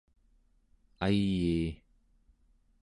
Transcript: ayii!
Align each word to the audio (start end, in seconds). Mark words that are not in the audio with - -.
ayii! 1.05 1.67